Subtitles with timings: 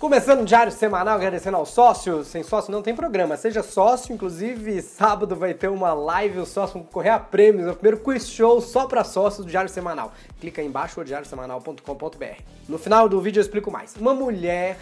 [0.00, 2.24] Começando o diário semanal, agradecendo ao sócio.
[2.24, 3.36] Sem sócio não tem programa.
[3.36, 7.68] Seja sócio, inclusive sábado vai ter uma live, o sócio concorrer a prêmios.
[7.68, 10.14] É o primeiro quiz show só para sócios do Diário Semanal.
[10.40, 12.42] Clica aí embaixo, diariosemanal.com.br.
[12.66, 13.94] No final do vídeo eu explico mais.
[13.94, 14.78] Uma mulher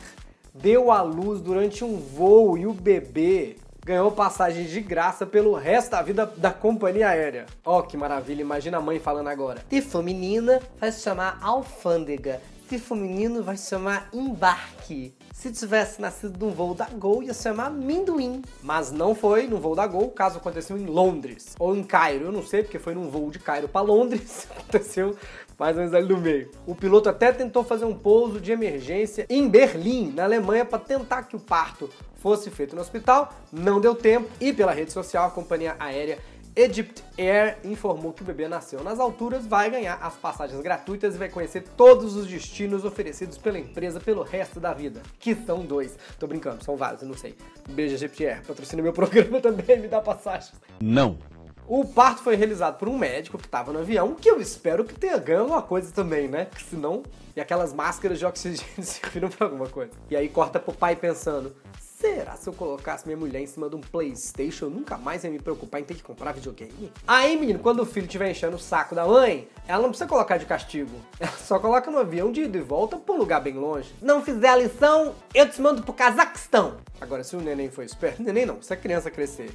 [0.55, 5.91] deu à luz durante um voo e o bebê ganhou passagem de graça pelo resto
[5.91, 7.47] da vida da companhia aérea.
[7.65, 9.65] Ó, oh, que maravilha, imagina a mãe falando agora.
[9.69, 12.41] Se for menina, vai se chamar alfândega.
[12.69, 15.15] Se for menino, vai se chamar embarque.
[15.33, 18.43] Se tivesse nascido num voo da Gol, ia se chamar Minduim.
[18.63, 21.55] Mas não foi no voo da Gol, o caso aconteceu em Londres.
[21.59, 24.47] Ou em Cairo, eu não sei, porque foi num voo de Cairo para Londres.
[24.53, 25.17] aconteceu
[25.59, 26.51] mais ou menos ali no meio.
[26.67, 31.23] O piloto até tentou fazer um pouso de emergência em Berlim, na Alemanha, para tentar
[31.23, 33.33] que o parto fosse feito no hospital.
[33.51, 36.19] Não deu tempo e pela rede social a companhia aérea
[36.59, 41.19] Egypt Air informou que o bebê nasceu nas alturas, vai ganhar as passagens gratuitas e
[41.19, 45.01] vai conhecer todos os destinos oferecidos pela empresa pelo resto da vida.
[45.21, 45.97] Que são dois.
[46.19, 47.37] Tô brincando, são vários, eu não sei.
[47.69, 48.45] Beijo, Egypt Air.
[48.45, 50.51] Patrocina meu programa também, me dá passagem.
[50.81, 51.17] Não.
[51.65, 54.95] O parto foi realizado por um médico que estava no avião, que eu espero que
[54.95, 56.47] tenha ganho alguma coisa também, né?
[56.47, 57.05] Que senão.
[57.37, 59.93] E aquelas máscaras de oxigênio serviram pra alguma coisa.
[60.11, 61.55] E aí corta pro pai pensando:
[62.01, 65.31] Será se eu colocasse minha mulher em cima de um Playstation, eu nunca mais ia
[65.31, 66.93] me preocupar em ter que comprar videogame?
[67.05, 70.37] Aí, menino, quando o filho estiver enchendo o saco da mãe, ela não precisa colocar
[70.37, 70.93] de castigo.
[71.19, 73.93] Ela só coloca no avião de ida e volta pra um lugar bem longe.
[74.01, 76.77] Não fizer a lição, eu te mando pro Cazaquistão.
[77.01, 79.51] Agora, se o neném for esperto, neném não, se a criança crescer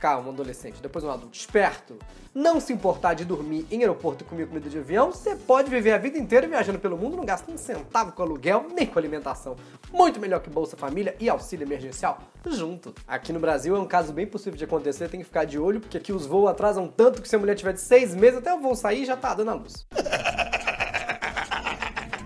[0.00, 1.98] ficar um adolescente, depois um adulto esperto,
[2.34, 5.92] não se importar de dormir em aeroporto e comer comida de avião, você pode viver
[5.92, 9.56] a vida inteira viajando pelo mundo, não gasta um centavo com aluguel nem com alimentação.
[9.92, 12.94] Muito melhor que Bolsa Família e auxílio emergencial junto.
[13.06, 15.80] Aqui no Brasil é um caso bem possível de acontecer, tem que ficar de olho,
[15.80, 18.54] porque aqui os voos atrasam tanto que se a mulher tiver de seis meses, até
[18.54, 19.86] o voo sair já tá dando a luz.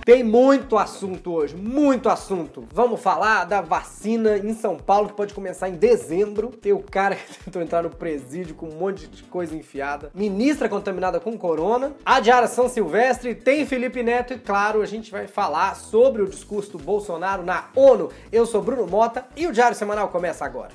[0.05, 2.69] Tem muito assunto hoje, muito assunto.
[2.71, 6.49] Vamos falar da vacina em São Paulo que pode começar em dezembro.
[6.49, 10.11] Tem o cara que tentou entrar no presídio com um monte de coisa enfiada.
[10.15, 11.95] Ministra contaminada com corona.
[12.05, 13.35] A Diária São Silvestre.
[13.35, 17.70] Tem Felipe Neto e, claro, a gente vai falar sobre o discurso do Bolsonaro na
[17.75, 18.11] ONU.
[18.31, 20.73] Eu sou Bruno Mota e o Diário Semanal começa agora.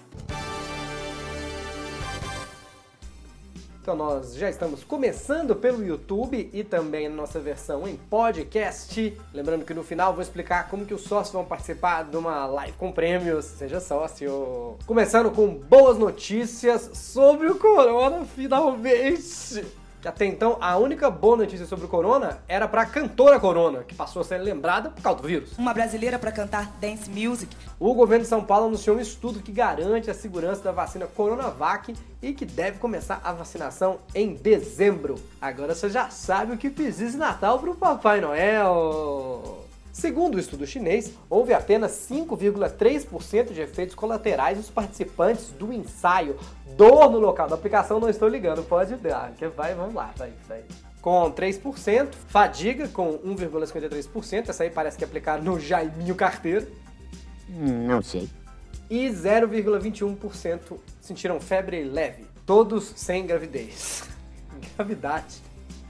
[3.89, 9.17] Então nós já estamos começando pelo YouTube e também na nossa versão em podcast.
[9.33, 12.73] Lembrando que no final vou explicar como que os sócios vão participar de uma live
[12.73, 13.45] com prêmios.
[13.45, 14.77] Seja sócio!
[14.85, 19.78] Começando com boas notícias sobre o Corona, finalmente!
[20.01, 23.83] Que até então a única boa notícia sobre o corona era para a cantora Corona,
[23.83, 25.57] que passou a ser lembrada por causa do vírus.
[25.57, 27.55] Uma brasileira para cantar dance music.
[27.79, 31.93] O governo de São Paulo anunciou um estudo que garante a segurança da vacina Coronavac
[32.21, 35.15] e que deve começar a vacinação em dezembro.
[35.41, 39.68] Agora você já sabe o que fiz esse Natal pro Papai Noel.
[39.99, 46.37] Segundo o estudo chinês, houve apenas 5,3% de efeitos colaterais nos participantes do ensaio.
[46.77, 49.33] Dor no local da aplicação, não estou ligando, pode dar.
[49.33, 50.63] Que vai, vamos lá, vai, vai.
[51.01, 56.67] Com 3%, fadiga com 1,53%, essa aí parece que é aplicada no Jaiminho Carteiro.
[57.49, 58.29] Não sei.
[58.89, 64.03] E 0,21% sentiram febre leve, todos sem gravidez.
[64.77, 65.41] Gravidade.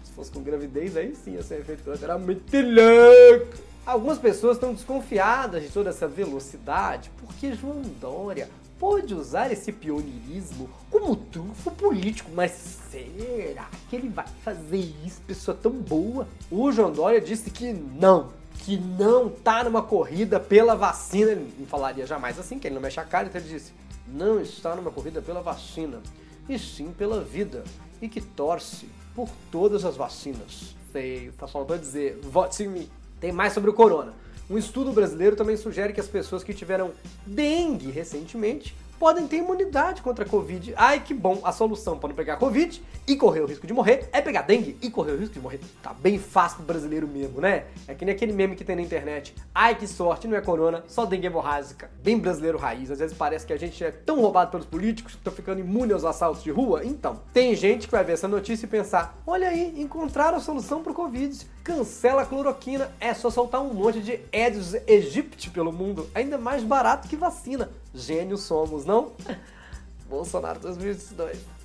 [0.04, 1.84] Se fosse com gravidez, aí sim ia ser efeito
[2.20, 3.69] muito louco.
[3.86, 10.70] Algumas pessoas estão desconfiadas de toda essa velocidade porque João Dória pode usar esse pioneirismo
[10.90, 12.52] como trunfo político, mas
[12.90, 16.28] será que ele vai fazer isso, pessoa tão boa?
[16.50, 21.32] O João Dória disse que não, que não tá numa corrida pela vacina.
[21.32, 23.74] Ele não falaria jamais assim, que ele não mexe a cara, então ele disse:
[24.08, 26.02] não está numa corrida pela vacina,
[26.48, 27.64] e sim pela vida,
[28.02, 30.76] e que torce por todas as vacinas.
[30.92, 32.90] Sei, só faltou dizer, vote em mim.
[33.20, 34.14] Tem mais sobre o corona.
[34.50, 36.92] Um estudo brasileiro também sugere que as pessoas que tiveram
[37.26, 40.74] dengue recentemente podem ter imunidade contra a Covid.
[40.76, 41.40] Ai, que bom!
[41.44, 44.78] A solução para não pegar Covid e correr o risco de morrer é pegar dengue
[44.84, 45.60] e correr o risco de morrer.
[45.82, 47.66] Tá bem fácil brasileiro mesmo, né?
[47.88, 49.34] É que nem aquele meme que tem na internet.
[49.54, 51.90] Ai, que sorte, não é corona, só dengue hemorrágica.
[52.04, 52.92] Bem brasileiro raiz.
[52.92, 55.92] Às vezes parece que a gente é tão roubado pelos políticos que estão ficando imune
[55.92, 56.86] aos assaltos de rua.
[56.86, 60.84] Então, tem gente que vai ver essa notícia e pensar: olha aí, encontraram a solução
[60.84, 61.48] pro Covid.
[61.64, 66.64] Cancela a cloroquina, é só soltar um monte de Aedes aegypti pelo mundo, ainda mais
[66.64, 67.72] barato que vacina.
[67.92, 69.14] Gênios somos, não?
[70.08, 71.59] Bolsonaro 2022.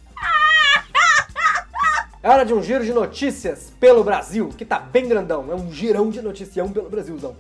[2.24, 5.52] É hora de um giro de notícias pelo Brasil, que tá bem grandão.
[5.52, 7.36] É um girão de noticião pelo Brasilzão.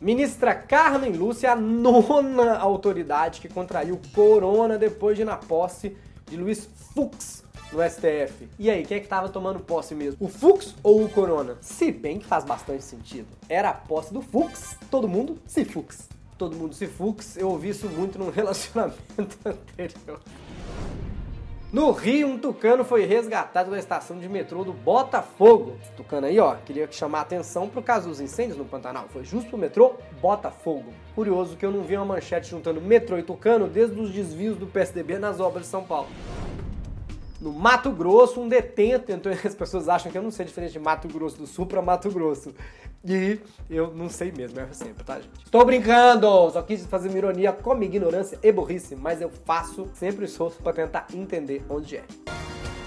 [0.00, 5.94] Ministra Carmen Lúcia, a nona autoridade que contraiu corona depois de na posse
[6.26, 8.48] de Luiz Fux, no STF.
[8.58, 10.16] E aí, quem é que tava tomando posse mesmo?
[10.26, 11.58] O Fux ou o Corona?
[11.60, 13.28] Se bem que faz bastante sentido.
[13.46, 16.08] Era a posse do Fux, todo mundo se Fux.
[16.38, 20.20] Todo mundo se Fux, eu ouvi isso muito num relacionamento anterior.
[21.70, 25.76] No Rio, um tucano foi resgatado da estação de metrô do Botafogo.
[25.82, 29.06] Esse tucano aí, ó, queria chamar a atenção pro caso dos incêndios no Pantanal.
[29.08, 30.94] Foi justo pro metrô Botafogo.
[31.14, 34.66] Curioso que eu não vi uma manchete juntando metrô e tucano desde os desvios do
[34.66, 36.08] PSDB nas obras de São Paulo.
[37.40, 39.30] No Mato Grosso, um detento tentou.
[39.32, 42.10] As pessoas acham que eu não sei diferente de Mato Grosso do Sul para Mato
[42.10, 42.52] Grosso.
[43.04, 43.38] E
[43.70, 45.44] eu não sei mesmo, erro sempre, tá, gente?
[45.44, 46.26] Estou brincando!
[46.50, 50.26] Só quis fazer uma ironia com minha ignorância e burrice, mas eu faço sempre o
[50.26, 52.04] esforço para tentar entender onde é.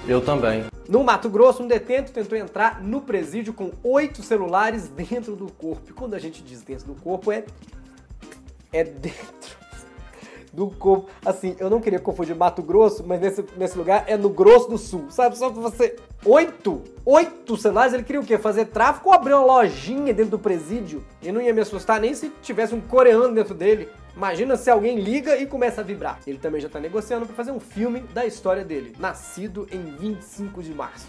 [0.06, 0.65] Eu também.
[0.89, 5.89] No Mato Grosso, um detento tentou entrar no presídio com oito celulares dentro do corpo.
[5.89, 7.45] E quando a gente diz dentro do corpo, é.
[8.74, 9.60] é dentro
[10.51, 10.71] do.
[11.25, 14.77] Assim, eu não queria confundir Mato Grosso, mas nesse, nesse lugar é no Grosso do
[14.77, 15.38] Sul, sabe?
[15.38, 15.95] Só pra você.
[16.25, 16.81] Oito!
[17.06, 18.38] Oito celulares, ele queria o quê?
[18.38, 21.03] Fazer tráfico ou abrir uma lojinha dentro do presídio?
[21.21, 23.89] E não ia me assustar nem se tivesse um coreano dentro dele.
[24.15, 26.19] Imagina se alguém liga e começa a vibrar.
[26.27, 30.62] Ele também já tá negociando para fazer um filme da história dele, nascido em 25
[30.62, 31.07] de março.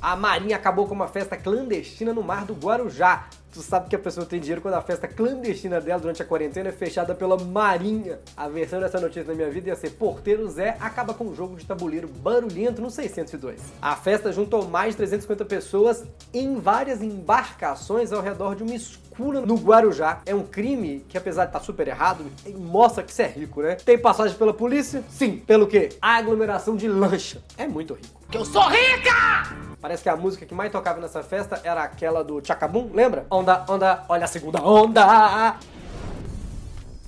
[0.00, 3.28] A Marinha acabou com uma festa clandestina no mar do Guarujá.
[3.52, 6.68] Tu sabe que a pessoa tem dinheiro quando a festa clandestina dela durante a quarentena
[6.68, 8.18] é fechada pela Marinha.
[8.36, 11.56] A versão dessa notícia na minha vida ia ser Porteiro Zé acaba com um jogo
[11.56, 13.60] de tabuleiro barulhento no 602.
[13.80, 16.04] A festa juntou mais de 350 pessoas
[16.34, 18.74] em várias embarcações ao redor de uma
[19.16, 20.20] escuna no Guarujá.
[20.26, 23.76] É um crime que, apesar de estar super errado, mostra que você é rico, né?
[23.76, 25.02] Tem passagem pela polícia?
[25.08, 25.38] Sim.
[25.38, 25.88] Pelo quê?
[26.00, 27.42] Aglomeração de lancha.
[27.56, 28.20] É muito rico.
[28.30, 29.56] Que eu sou rica!
[29.80, 33.26] Parece que a música que mais tocava nessa festa era aquela do Chacabum, lembra?
[33.30, 35.56] Onda, onda, olha a segunda onda!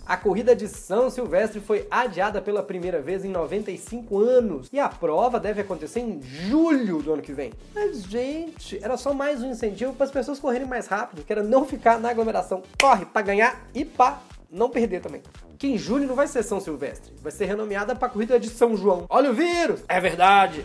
[0.09, 4.89] A corrida de São Silvestre foi adiada pela primeira vez em 95 anos e a
[4.89, 7.53] prova deve acontecer em julho do ano que vem.
[7.75, 11.43] Mas, gente, era só mais um incentivo para as pessoas correrem mais rápido, que era
[11.43, 12.63] não ficar na aglomeração.
[12.81, 15.21] Corre para ganhar e para não perder também.
[15.59, 18.49] Que em julho não vai ser São Silvestre, vai ser renomeada para a corrida de
[18.49, 19.05] São João.
[19.11, 19.85] Olha o vírus!
[19.87, 20.65] É verdade!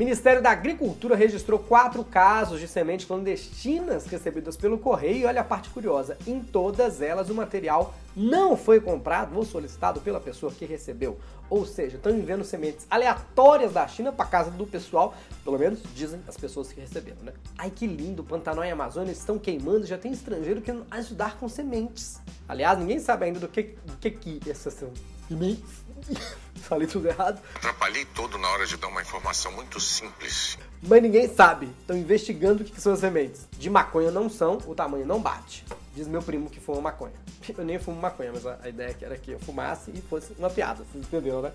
[0.00, 5.18] Ministério da Agricultura registrou quatro casos de sementes clandestinas recebidas pelo correio.
[5.18, 10.00] E olha a parte curiosa: em todas elas o material não foi comprado ou solicitado
[10.00, 11.18] pela pessoa que recebeu.
[11.50, 15.14] Ou seja, estão enviando sementes aleatórias da China para casa do pessoal,
[15.44, 17.34] pelo menos dizem as pessoas que receberam, né?
[17.58, 22.22] Ai que lindo, Pantanal e Amazônia estão queimando, já tem estrangeiro querendo ajudar com sementes.
[22.48, 24.90] Aliás, ninguém sabe ainda do que do que, que essas são
[25.28, 25.84] sementes.
[26.68, 27.40] Falei tudo errado.
[27.54, 30.58] Atrapalhei todo na hora de dar uma informação muito simples.
[30.82, 31.68] Mas ninguém sabe.
[31.80, 33.46] Estão investigando o que são as sementes.
[33.58, 35.64] De maconha não são, o tamanho não bate.
[35.94, 37.14] Diz meu primo que fuma maconha.
[37.56, 40.84] Eu nem fumo maconha, mas a ideia era que eu fumasse e fosse uma piada.
[40.84, 41.52] Vocês entenderam, né?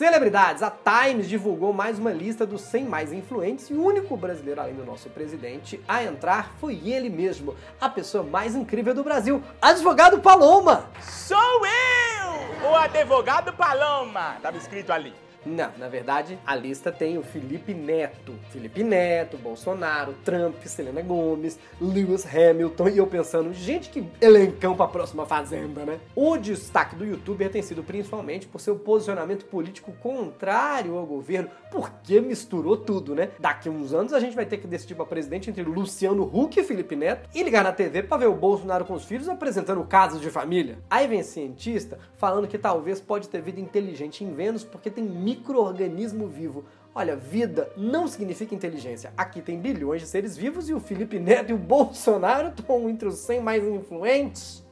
[0.00, 0.62] Celebridades.
[0.62, 4.74] A Times divulgou mais uma lista dos 100 mais influentes e o único brasileiro além
[4.74, 10.18] do nosso presidente a entrar foi ele mesmo, a pessoa mais incrível do Brasil, advogado
[10.18, 10.88] Paloma.
[11.02, 14.38] Sou eu, o advogado Paloma.
[14.40, 15.12] Tava escrito ali.
[15.44, 18.34] Não, na verdade, a lista tem o Felipe Neto.
[18.50, 24.86] Felipe Neto, Bolsonaro, Trump, Selena Gomes, Lewis Hamilton e eu pensando, gente, que elencão pra
[24.86, 25.98] próxima fazenda, né?
[26.14, 32.20] O destaque do youtuber tem sido principalmente por seu posicionamento político contrário ao governo, porque
[32.20, 33.30] misturou tudo, né?
[33.38, 36.64] Daqui uns anos a gente vai ter que decidir pra presidente entre Luciano Huck e
[36.64, 40.20] Felipe Neto e ligar na TV pra ver o Bolsonaro com os filhos apresentando casos
[40.20, 40.78] de família.
[40.90, 46.26] Aí vem cientista falando que talvez pode ter vida inteligente em Vênus porque tem microorganismo
[46.26, 46.64] vivo.
[46.92, 49.12] Olha, vida não significa inteligência.
[49.16, 53.06] Aqui tem bilhões de seres vivos e o Felipe Neto e o Bolsonaro estão entre
[53.06, 54.64] os 100 mais influentes.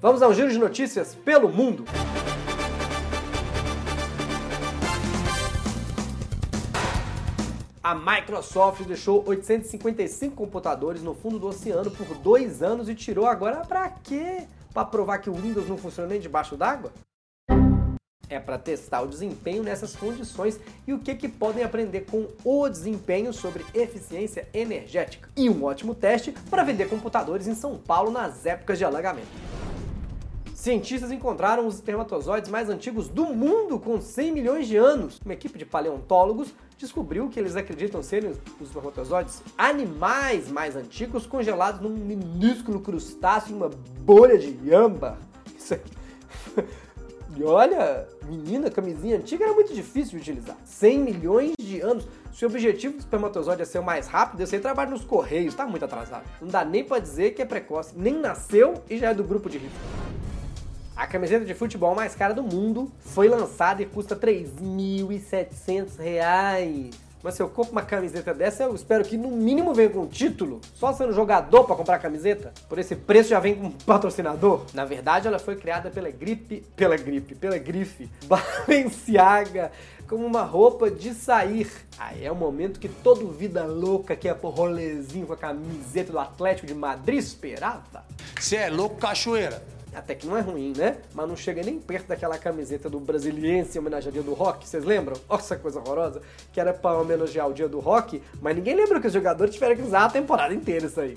[0.00, 1.84] Vamos ao giro de notícias pelo mundo.
[7.82, 13.62] A Microsoft deixou 855 computadores no fundo do oceano por dois anos e tirou agora
[13.66, 14.46] pra quê?
[14.72, 16.92] Pra provar que o Windows não funciona nem debaixo d'água?
[18.28, 22.68] É para testar o desempenho nessas condições e o que, que podem aprender com o
[22.68, 25.28] desempenho sobre eficiência energética.
[25.36, 29.28] E um ótimo teste para vender computadores em São Paulo nas épocas de alagamento.
[30.64, 35.20] Cientistas encontraram os espermatozoides mais antigos do mundo com 100 milhões de anos.
[35.22, 41.82] Uma equipe de paleontólogos descobriu que eles acreditam serem os espermatozoides animais mais antigos congelados
[41.82, 45.18] num minúsculo crustáceo, uma bolha de âmbar.
[45.54, 45.80] Isso é...
[47.36, 50.56] E olha, menina, camisinha antiga era muito difícil de utilizar.
[50.64, 52.06] 100 milhões de anos.
[52.32, 55.54] Se o objetivo do espermatozoide é ser o mais rápido, eu sei trabalho nos correios,
[55.54, 56.24] tá muito atrasado.
[56.40, 59.50] Não dá nem pra dizer que é precoce, nem nasceu e já é do grupo
[59.50, 59.78] de risco.
[60.94, 67.03] A camiseta de futebol mais cara do mundo foi lançada e custa 3.700 reais.
[67.24, 70.06] Mas se eu compro uma camiseta dessa, eu espero que no mínimo venha com um
[70.06, 70.60] título.
[70.74, 72.52] Só sendo jogador para comprar a camiseta.
[72.68, 74.66] Por esse preço já vem com um patrocinador.
[74.74, 79.72] Na verdade, ela foi criada pela gripe, pela gripe, pela grife Balenciaga
[80.06, 81.66] como uma roupa de sair.
[81.98, 86.12] Aí é o momento que todo vida louca que é por rolezinho com a camiseta
[86.12, 88.04] do Atlético de Madrid esperava.
[88.38, 89.62] Você é louco, cachoeira?
[89.94, 90.98] Até que não é ruim, né?
[91.14, 94.68] Mas não chega nem perto daquela camiseta do Brasiliense em homenagem ao Dia do Rock,
[94.68, 95.16] vocês lembram?
[95.28, 96.20] Nossa, coisa horrorosa.
[96.52, 99.76] Que era pra homenagear o Dia do Rock, mas ninguém lembra que os jogadores tiveram
[99.76, 101.16] que usar a temporada inteira isso aí.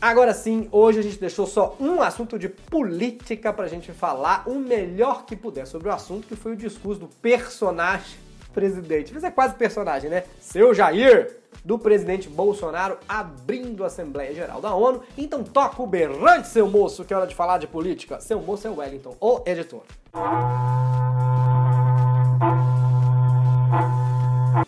[0.00, 4.54] Agora sim, hoje a gente deixou só um assunto de política pra gente falar o
[4.56, 8.18] melhor que puder sobre o assunto, que foi o discurso do personagem
[8.52, 9.12] presidente.
[9.12, 10.24] Mas é quase personagem, né?
[10.40, 15.02] Seu Jair, do presidente Bolsonaro, abrindo a Assembleia Geral da ONU.
[15.16, 18.20] Então toca o berrante, seu moço, que é hora de falar de política.
[18.20, 19.82] Seu moço é o Wellington, o editor.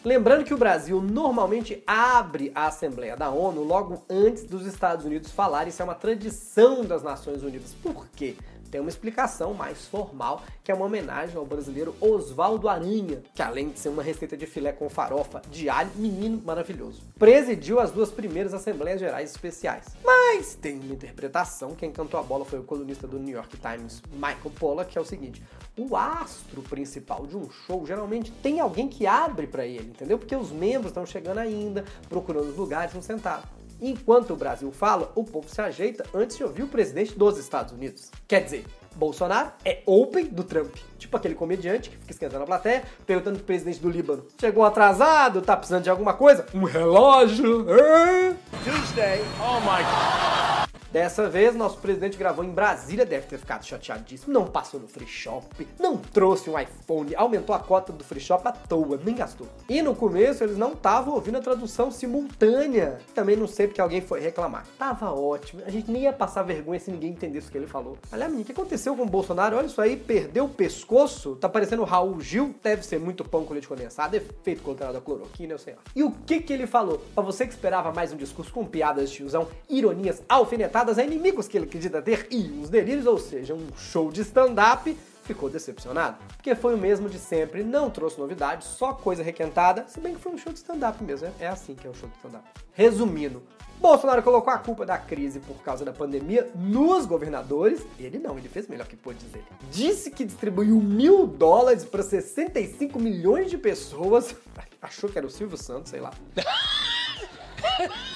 [0.05, 5.31] Lembrando que o Brasil normalmente abre a Assembleia da ONU logo antes dos Estados Unidos
[5.31, 7.75] falarem, isso é uma tradição das Nações Unidas.
[7.83, 8.37] Por quê?
[8.75, 13.69] Tem uma explicação mais formal, que é uma homenagem ao brasileiro Oswaldo Aranha, que além
[13.69, 18.11] de ser uma receita de filé com farofa de alho, menino maravilhoso, presidiu as duas
[18.11, 19.85] primeiras Assembleias Gerais Especiais.
[20.05, 24.03] Mas tem uma interpretação, quem cantou a bola foi o colunista do New York Times,
[24.13, 25.41] Michael Pollack, que é o seguinte,
[25.79, 30.19] o astro principal de um show geralmente tem alguém que abre para ele, entendeu?
[30.19, 33.64] Porque os membros estão chegando ainda, procurando lugares, estão sentados.
[33.81, 37.73] Enquanto o Brasil fala, o povo se ajeita antes de ouvir o presidente dos Estados
[37.73, 38.11] Unidos.
[38.27, 38.65] Quer dizer,
[38.95, 40.75] Bolsonaro é open do Trump.
[40.99, 45.43] Tipo aquele comediante que fica esquentando a plateia, perguntando pro presidente do Líbano: chegou atrasado?
[45.43, 46.47] Tá precisando de alguma coisa?
[46.55, 47.67] Um relógio?
[48.65, 49.21] Tuesday.
[49.41, 50.54] Oh my God.
[50.95, 54.33] Dessa vez, nosso presidente gravou em Brasília, deve ter ficado chateadíssimo.
[54.33, 58.47] Não passou no free shop, não trouxe um iPhone, aumentou a cota do free shop
[58.47, 59.49] à toa, nem gastou.
[59.69, 63.01] E no começo eles não estavam ouvindo a tradução simultânea.
[63.13, 64.69] Também não sei porque alguém foi reclamar.
[64.79, 67.99] Tava ótimo, a gente nem ia passar vergonha se ninguém entendesse o que ele falou.
[68.13, 69.57] Aliás, menino, o que aconteceu com o Bolsonaro?
[69.57, 73.45] Olha isso aí, perdeu o pescoço, tá parecendo o Raul Gil, deve ser muito pão
[73.45, 75.81] com leite condensado, efeito colateral da cloroquina, eu sei lá.
[75.97, 77.03] E o que que ele falou?
[77.17, 81.49] Pra você que esperava mais um discurso com piadas de tiozão, ironias alfinetadas, a inimigos
[81.49, 86.19] que ele acredita ter e uns delírios, ou seja, um show de stand-up, ficou decepcionado.
[86.37, 90.21] Porque foi o mesmo de sempre, não trouxe novidades, só coisa requentada, se bem que
[90.21, 92.45] foi um show de stand-up mesmo, é assim que é o show de stand-up.
[92.73, 93.43] Resumindo,
[93.81, 97.85] Bolsonaro colocou a culpa da crise por causa da pandemia nos governadores.
[97.99, 99.45] Ele não, ele fez melhor que pôde dizer.
[99.71, 104.35] Disse que distribuiu mil dólares para 65 milhões de pessoas.
[104.81, 106.13] Achou que era o Silvio Santos, sei lá.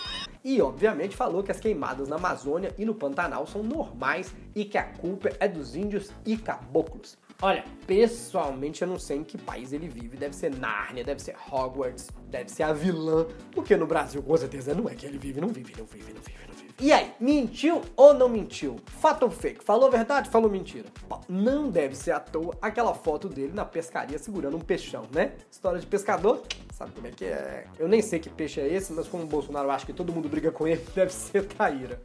[0.48, 4.78] E, obviamente, falou que as queimadas na Amazônia e no Pantanal são normais e que
[4.78, 7.18] a culpa é dos índios e caboclos.
[7.42, 10.16] Olha, pessoalmente eu não sei em que país ele vive.
[10.16, 13.26] Deve ser Nárnia, deve ser Hogwarts, deve ser a vilã.
[13.52, 16.22] Porque no Brasil, com certeza, não é que ele vive, não vive, não vive, não
[16.22, 16.57] vive, não vive.
[16.80, 18.76] E aí, mentiu ou não mentiu?
[19.00, 19.64] Fato ou fake?
[19.64, 20.30] Falou verdade?
[20.30, 20.84] Falou mentira?
[21.28, 25.32] Não deve ser à toa aquela foto dele na pescaria segurando um peixão, né?
[25.50, 26.40] História de pescador,
[26.72, 27.66] sabe como é que é?
[27.80, 30.28] Eu nem sei que peixe é esse, mas como o Bolsonaro acha que todo mundo
[30.28, 32.00] briga com ele, deve ser traíra.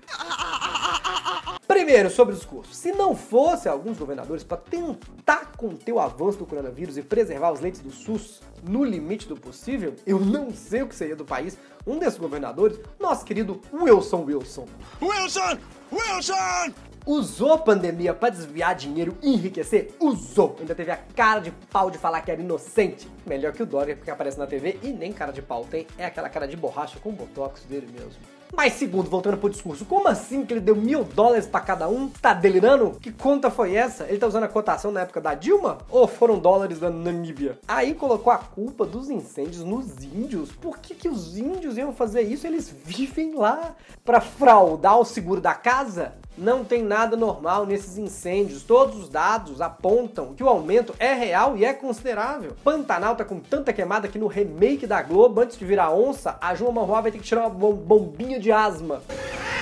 [1.67, 2.74] Primeiro, sobre o discurso.
[2.74, 7.62] Se não fosse alguns governadores para tentar conter o avanço do coronavírus e preservar os
[7.62, 11.58] leitos do SUS no limite do possível, eu não sei o que seria do país.
[11.88, 14.67] Um desses governadores, nosso querido Wilson Wilson.
[15.01, 15.58] Wilson!
[15.91, 16.74] Wilson!
[17.05, 19.93] Usou a pandemia para desviar dinheiro e enriquecer?
[20.00, 20.55] Usou!
[20.60, 23.08] Ainda teve a cara de pau de falar que era inocente.
[23.25, 26.05] Melhor que o Dória, porque aparece na TV e nem cara de pau tem, é
[26.05, 28.22] aquela cara de borracha com botox dele mesmo.
[28.56, 32.08] Mas segundo, voltando pro discurso, como assim que ele deu mil dólares para cada um?
[32.08, 32.92] Tá delirando?
[33.02, 34.06] Que conta foi essa?
[34.06, 35.80] Ele tá usando a cotação na época da Dilma?
[35.90, 37.58] Ou foram dólares da Namíbia?
[37.68, 40.52] Aí colocou a culpa dos incêndios nos índios.
[40.52, 42.46] Por que, que os índios iam fazer isso?
[42.46, 46.14] Eles vivem lá para fraudar o seguro da casa?
[46.38, 48.63] Não tem nada normal nesses incêndios.
[48.63, 52.56] Todos os dados apontam que o aumento é real e é considerável.
[52.63, 56.56] Pantanal tá com tanta queimada que no remake da Globo, antes de virar onça, a
[56.56, 59.04] João Manhuá vai ter que tirar uma bombinha de asma.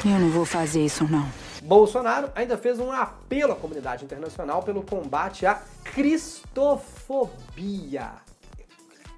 [0.06, 1.28] Eu não vou fazer isso, não.
[1.62, 7.22] Bolsonaro ainda fez um apelo à comunidade internacional pelo combate à cristofobia.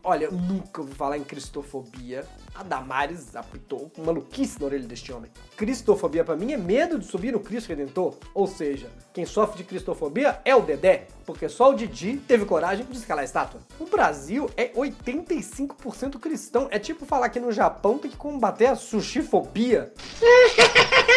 [0.03, 2.25] Olha, eu nunca ouvi falar em cristofobia.
[2.55, 5.31] A Damares apitou maluquice na orelha deste homem.
[5.57, 8.15] Cristofobia pra mim é medo de subir no Cristo Redentor.
[8.33, 12.85] Ou seja, quem sofre de cristofobia é o Dedé, porque só o Didi teve coragem
[12.85, 13.61] de escalar a estátua.
[13.79, 16.67] O Brasil é 85% cristão.
[16.69, 19.91] É tipo falar que no Japão tem que combater a sushifobia.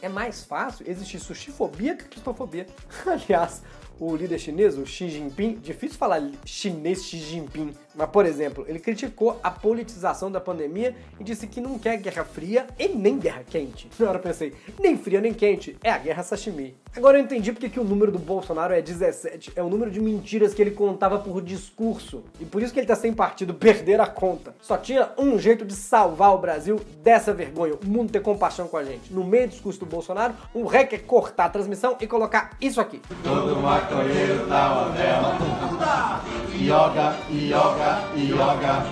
[0.00, 2.66] É mais fácil existir sushifobia que cristofobia.
[3.04, 3.62] Aliás,
[3.98, 8.78] o líder chinês, o Xi Jinping, difícil falar chinês Xi Jinping, mas por exemplo, ele
[8.78, 13.42] criticou a politização da pandemia e disse que não quer guerra fria e nem guerra
[13.44, 13.90] quente.
[13.98, 16.76] Na hora eu pensei, nem fria nem quente, é a guerra sashimi.
[16.96, 20.00] Agora eu entendi porque que o número do Bolsonaro é 17, é o número de
[20.00, 22.22] mentiras que ele contava por discurso.
[22.40, 24.54] E por isso que ele tá sem partido, perder a conta.
[24.60, 28.76] Só tinha um jeito de salvar o Brasil dessa vergonha, o mundo ter compaixão com
[28.76, 29.12] a gente.
[29.12, 32.80] No meio do discurso do Bolsonaro, o REC é cortar a transmissão e colocar isso
[32.80, 33.02] aqui.
[33.24, 35.38] Todo maconheiro tá uma vela.
[36.60, 38.84] Yoga, yoga, yoga.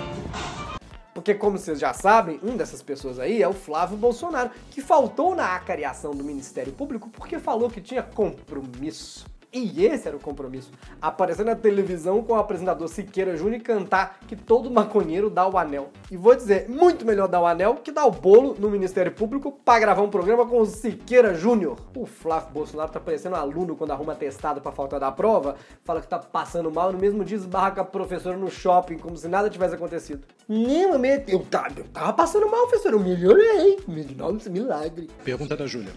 [1.13, 5.35] Porque, como vocês já sabem, um dessas pessoas aí é o Flávio Bolsonaro, que faltou
[5.35, 9.25] na acariação do Ministério Público porque falou que tinha compromisso.
[9.57, 10.71] E esse era o compromisso.
[11.01, 15.57] Aparecer na televisão com o apresentador Siqueira Júnior e cantar que todo maconheiro dá o
[15.57, 15.89] anel.
[16.11, 19.51] E vou dizer, muito melhor dar o anel que dar o bolo no Ministério Público
[19.51, 21.77] para gravar um programa com o Siqueira Júnior.
[21.95, 26.01] O Flávio Bolsonaro tá parecendo um aluno quando arruma testado para faltar da prova, fala
[26.01, 29.27] que tá passando mal, no mesmo dia esbarra com a professora no shopping, como se
[29.27, 30.21] nada tivesse acontecido.
[30.47, 33.79] Não, eu, eu, tava, eu tava passando mal, professor, eu melhorei.
[34.15, 35.09] Nossa, milagre.
[35.23, 35.91] Pergunta da Júlia.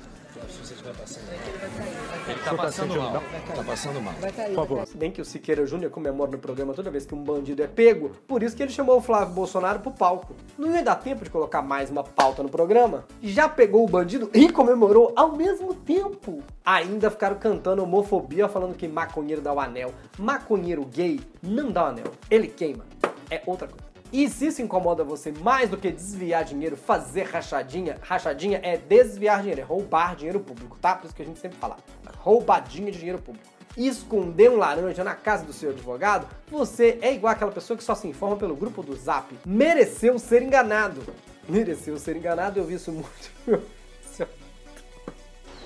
[2.30, 3.22] Ele tá passando mal.
[3.54, 4.14] Tá passando mal.
[4.14, 4.86] Por favor.
[4.86, 7.66] Se bem que o Siqueira Júnior comemora no programa toda vez que um bandido é
[7.66, 10.34] pego, por isso que ele chamou o Flávio Bolsonaro pro palco.
[10.56, 13.04] Não ia dar tempo de colocar mais uma pauta no programa?
[13.22, 16.42] Já pegou o bandido e comemorou ao mesmo tempo.
[16.64, 19.92] Ainda ficaram cantando homofobia falando que maconheiro dá o anel.
[20.18, 22.12] Maconheiro gay não dá o anel.
[22.30, 22.84] Ele queima.
[23.30, 23.90] É outra coisa.
[24.12, 29.38] E se isso incomoda você mais do que desviar dinheiro, fazer rachadinha, rachadinha é desviar
[29.38, 30.96] dinheiro, é roubar dinheiro público, tá?
[30.96, 31.76] Por isso que a gente sempre fala,
[32.20, 33.46] roubadinha de dinheiro público.
[33.76, 37.94] Esconder um laranja na casa do seu advogado, você é igual aquela pessoa que só
[37.94, 39.32] se informa pelo grupo do Zap.
[39.46, 41.00] Mereceu ser enganado.
[41.48, 43.30] Mereceu ser enganado, eu vi isso muito.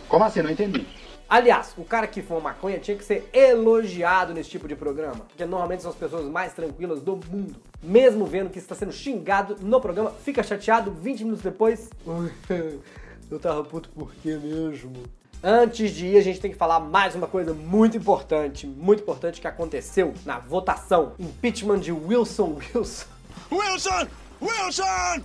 [0.08, 0.42] Como assim?
[0.42, 0.86] Não entendi.
[1.28, 5.44] Aliás, o cara que fuma maconha tinha que ser elogiado nesse tipo de programa, porque
[5.46, 7.56] normalmente são as pessoas mais tranquilas do mundo.
[7.82, 11.90] Mesmo vendo que está sendo xingado no programa, fica chateado 20 minutos depois.
[13.30, 14.92] Eu tava puto por quê mesmo?
[15.46, 19.42] Antes de ir, a gente tem que falar mais uma coisa muito importante, muito importante
[19.42, 21.12] que aconteceu na votação.
[21.18, 23.04] Impeachment de Wilson Wilson.
[23.52, 24.08] Wilson!
[24.40, 25.22] Wilson!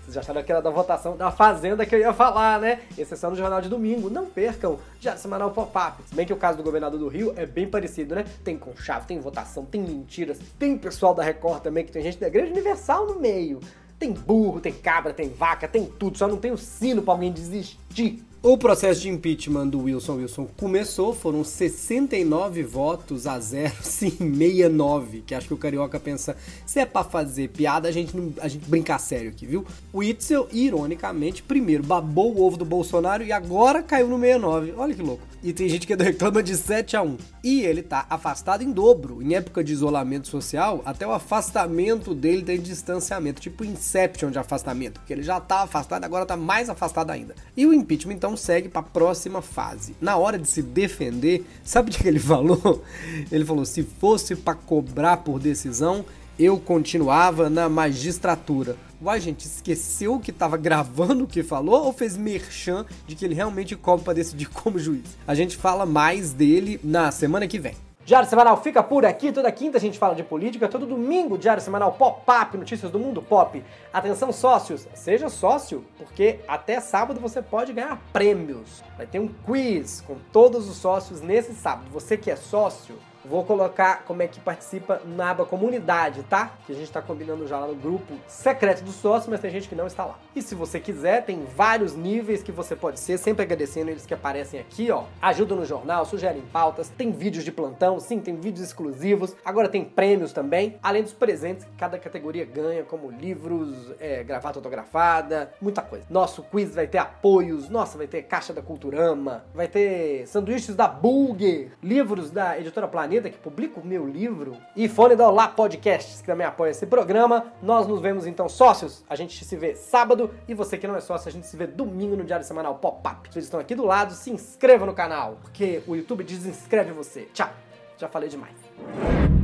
[0.00, 2.80] Vocês já acharam que era da votação da Fazenda que eu ia falar, né?
[2.98, 4.10] Exceção no Jornal de Domingo.
[4.10, 6.02] Não percam, já semanal pop-up.
[6.08, 8.24] Se bem que o caso do governador do Rio é bem parecido, né?
[8.42, 12.26] Tem conchave, tem votação, tem mentiras, tem pessoal da Record também, que tem gente da
[12.26, 13.60] Igreja Universal no meio.
[13.96, 17.30] Tem burro, tem cabra, tem vaca, tem tudo, só não tem o sino pra alguém
[17.30, 18.24] desistir.
[18.44, 25.22] O processo de impeachment do Wilson Wilson começou, foram 69 votos a 0, sim, 69,
[25.24, 28.48] que acho que o Carioca pensa, se é pra fazer piada, a gente, não, a
[28.48, 29.64] gente brinca sério aqui, viu?
[29.92, 34.92] O Itzel, ironicamente, primeiro babou o ovo do Bolsonaro e agora caiu no 69, olha
[34.92, 35.32] que louco.
[35.44, 37.18] E tem gente que reclama de 7 a 1.
[37.42, 39.20] E ele tá afastado em dobro.
[39.20, 45.00] Em época de isolamento social, até o afastamento dele tem distanciamento, tipo Inception de afastamento,
[45.00, 47.34] porque ele já tá afastado, agora tá mais afastado ainda.
[47.56, 49.94] E o impeachment então segue para a próxima fase.
[50.00, 52.82] Na hora de se defender, sabe o que ele falou?
[53.30, 56.04] Ele falou: se fosse para cobrar por decisão,
[56.38, 58.76] eu continuava na magistratura.
[59.00, 63.34] Uai, gente, esqueceu que tava gravando o que falou ou fez merchan de que ele
[63.34, 65.04] realmente cobra para decidir como juiz?
[65.26, 67.74] A gente fala mais dele na semana que vem.
[68.04, 71.62] Diário Semanal fica por aqui, toda quinta a gente fala de política, todo domingo Diário
[71.62, 73.62] Semanal Pop-Up, notícias do mundo pop.
[73.92, 78.82] Atenção sócios, seja sócio, porque até sábado você pode ganhar prêmios.
[78.96, 81.90] Vai ter um quiz com todos os sócios nesse sábado.
[81.92, 86.52] Você que é sócio, Vou colocar como é que participa na aba comunidade, tá?
[86.66, 89.68] Que a gente tá combinando já lá no grupo secreto do sócio, mas tem gente
[89.68, 90.18] que não está lá.
[90.34, 94.12] E se você quiser, tem vários níveis que você pode ser, sempre agradecendo eles que
[94.12, 95.04] aparecem aqui, ó.
[95.20, 99.36] Ajuda no jornal, sugerem pautas, tem vídeos de plantão, sim, tem vídeos exclusivos.
[99.44, 104.58] Agora tem prêmios também, além dos presentes que cada categoria ganha, como livros, é, gravata
[104.58, 106.06] autografada, muita coisa.
[106.10, 110.88] Nosso quiz vai ter apoios, nossa, vai ter caixa da Culturama, vai ter sanduíches da
[110.88, 115.46] Bulger, livros da Editora Planeta Planeta, que publica o meu livro, e Fone da Olá
[115.46, 117.52] Podcasts, que também apoia esse programa.
[117.62, 119.04] Nós nos vemos então sócios.
[119.06, 121.66] A gente se vê sábado e você que não é sócio, a gente se vê
[121.66, 123.30] domingo no Diário Semanal Pop-Up.
[123.30, 127.28] Vocês estão aqui do lado, se inscreva no canal, porque o YouTube desinscreve você.
[127.34, 127.50] Tchau.
[127.98, 129.41] Já falei demais.